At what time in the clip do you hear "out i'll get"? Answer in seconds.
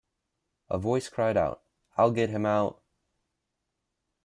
1.37-2.31